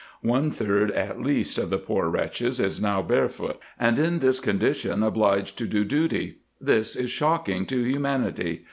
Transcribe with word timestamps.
One 0.23 0.49
third 0.49 0.89
at 0.93 1.21
least 1.21 1.59
of 1.59 1.69
the 1.69 1.77
poor 1.77 2.09
wretches 2.09 2.59
is 2.59 2.81
now 2.81 3.03
barefoot, 3.03 3.59
and 3.79 3.99
in 3.99 4.17
this 4.17 4.39
con 4.39 4.57
dition 4.57 5.05
obliged 5.05 5.59
to 5.59 5.67
do 5.67 5.85
duty. 5.85 6.39
This 6.59 6.95
is 6.95 7.11
shocking 7.11 7.67
to 7.67 7.83
humanity. 7.83 8.59